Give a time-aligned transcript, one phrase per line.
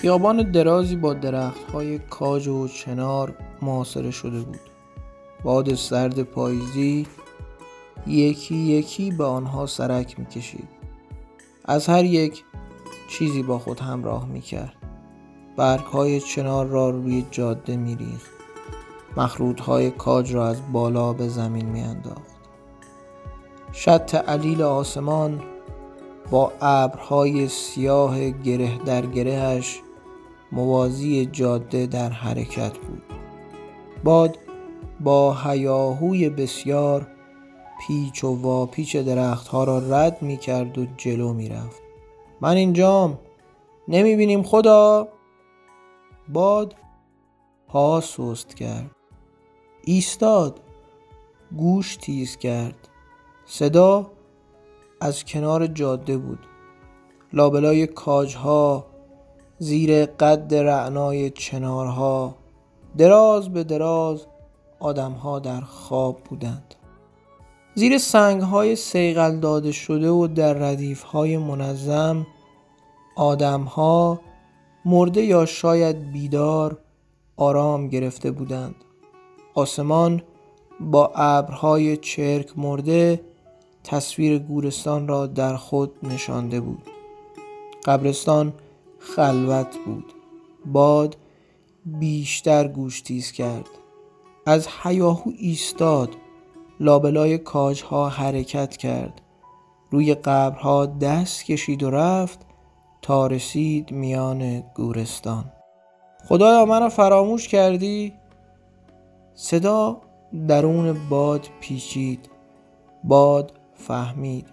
[0.00, 4.60] خیابان درازی با درخت های کاج و چنار معاصره شده بود.
[5.42, 7.06] باد سرد پاییزی
[8.06, 10.68] یکی یکی به آنها سرک می‌کشید.
[11.64, 12.44] از هر یک
[13.10, 14.74] چیزی با خود همراه می‌کرد.
[15.56, 18.30] برگ های چنار را روی جاده میریخت.
[19.16, 22.38] مخروط های کاج را از بالا به زمین میانداخت.
[23.72, 25.42] شط علیل آسمان
[26.30, 29.80] با ابرهای سیاه گره در گرهش
[30.52, 33.02] موازی جاده در حرکت بود.
[34.04, 34.38] باد
[35.00, 37.06] با هیاهوی بسیار
[37.86, 41.82] پیچ و واپیچ درختها را رد می کرد و جلو می رفت
[42.40, 43.18] من اینجام.
[43.88, 45.08] نمی بینیم خدا.
[46.28, 46.74] باد
[47.68, 48.90] پا سست کرد.
[49.84, 50.60] ایستاد.
[51.56, 52.88] گوش تیز کرد.
[53.46, 54.10] صدا
[55.00, 56.38] از کنار جاده بود.
[57.32, 58.86] لابلای کاجها
[59.58, 62.34] زیر قد رعنای چنارها
[62.98, 64.26] دراز به دراز
[64.80, 66.74] آدمها در خواب بودند.
[67.74, 72.26] زیر سنگهای سیغل داده شده و در ردیفهای منظم
[73.16, 74.20] آدمها
[74.84, 76.78] مرده یا شاید بیدار
[77.36, 78.74] آرام گرفته بودند.
[79.54, 80.22] آسمان
[80.80, 83.20] با ابرهای چرک مرده
[83.84, 86.82] تصویر گورستان را در خود نشانده بود.
[87.84, 88.52] قبرستان
[88.98, 90.12] خلوت بود.
[90.66, 91.16] باد
[91.84, 93.68] بیشتر گوش تیز کرد.
[94.46, 96.08] از حیاهو ایستاد.
[96.80, 99.20] لابلای کاجها حرکت کرد.
[99.90, 102.40] روی قبرها دست کشید و رفت
[103.02, 105.52] تا رسید میان گورستان.
[106.28, 108.12] خدایا منو فراموش کردی؟
[109.34, 110.00] صدا
[110.48, 112.28] درون باد پیچید.
[113.04, 114.46] باد فهمید.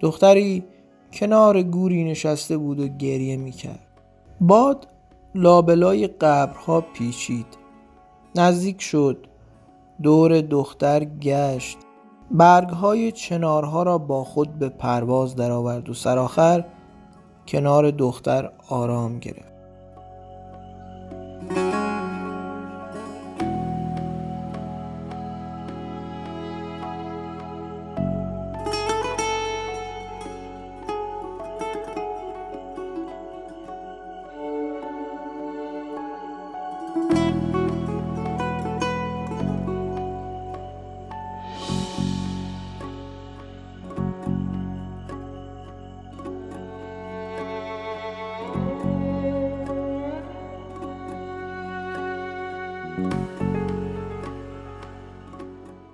[0.00, 0.64] دختری
[1.12, 3.86] کنار گوری نشسته بود و گریه می‌کرد.
[4.40, 4.88] باد
[5.34, 7.46] لابلای قبرها پیچید.
[8.34, 9.26] نزدیک شد.
[10.02, 11.78] دور دختر گشت.
[12.30, 16.64] برگهای چنارها را با خود به پرواز درآورد و سرآخر
[17.48, 19.57] کنار دختر آرام گرفت.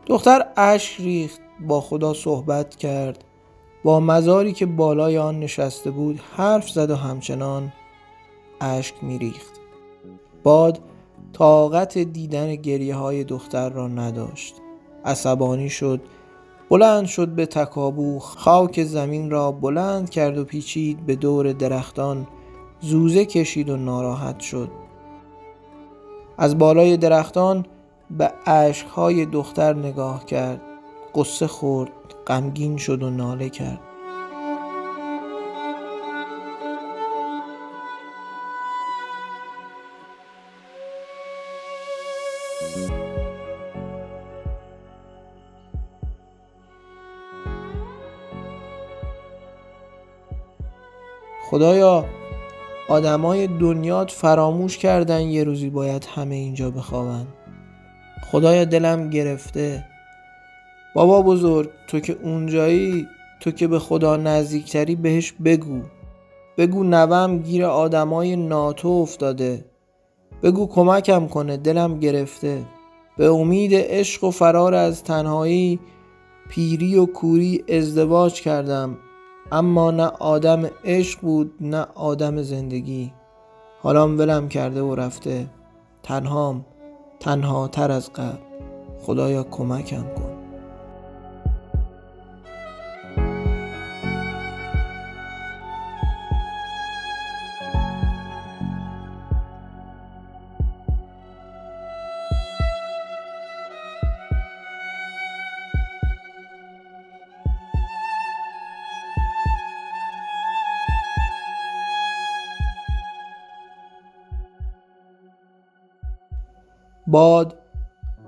[0.07, 3.25] دختر اشک ریخت با خدا صحبت کرد.
[3.85, 7.73] با مزاری که بالای آن نشسته بود حرف زد و همچنان
[8.61, 9.53] اشک میریخت.
[10.43, 10.81] باد
[11.33, 14.55] طاقت دیدن گریه های دختر را نداشت.
[15.05, 16.01] عصبانی شد
[16.71, 22.27] بلند شد به تکابو خاک زمین را بلند کرد و پیچید به دور درختان.
[22.81, 24.69] زوزه کشید و ناراحت شد.
[26.39, 27.67] از بالای درختان
[28.11, 30.61] به اشکهای دختر نگاه کرد.
[31.15, 31.91] قصه خورد
[32.27, 33.81] غمگین شد و ناله کرد.
[51.51, 52.05] خدایا
[52.89, 57.27] آدمای دنیات فراموش کردن یه روزی باید همه اینجا بخوابن.
[58.31, 59.85] خدایا دلم گرفته.
[60.95, 63.09] بابا بزرگ تو که اونجایی
[63.41, 65.81] تو که به خدا نزدیکتری بهش بگو.
[66.59, 69.65] بگو نوم گیر آدمای ناتو افتاده.
[70.43, 72.63] بگو کمکم کنه دلم گرفته.
[73.17, 75.81] به امید عشق و فرار از تنهایی
[76.49, 78.99] پیری و کوری ازدواج کردم.
[79.53, 83.13] اما نه آدم عشق بود نه آدم زندگی.
[83.83, 85.47] حالام ولم کرده و رفته.
[86.03, 86.67] تنهام.
[87.21, 88.39] تنها تر از قبل.
[89.03, 90.34] خدایا کمکم کن.
[117.07, 117.59] باد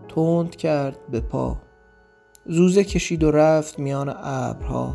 [0.09, 1.57] تند کرد به پا.
[2.47, 4.95] زوزه کشید و رفت میان ابرها.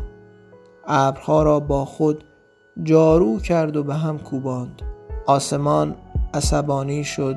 [0.86, 2.24] ابرها را با خود
[2.82, 4.82] جارو کرد و به هم کوباند.
[5.26, 5.96] آسمان
[6.34, 7.36] عصبانی شد.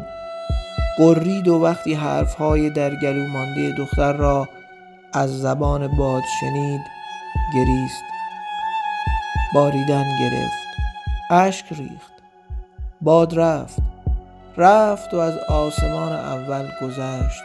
[0.97, 4.47] قرید و وقتی حرفهای در گلو مانده دختر را
[5.13, 6.81] از زبان باد شنید
[7.55, 8.03] گریست.
[9.53, 10.65] باریدن گرفت.
[11.31, 12.13] اشک ریخت.
[13.01, 13.94] باد رفت.
[14.57, 17.43] رفت و از آسمان اول گذشت.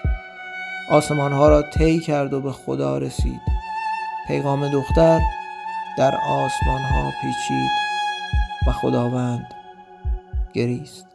[0.90, 3.40] آسمان ها را طی کرد و به خدا رسید.
[4.26, 5.20] پیغام دختر
[5.98, 7.70] در آسمان ها پیچید
[8.66, 9.54] و خداوند
[10.52, 11.09] گریست.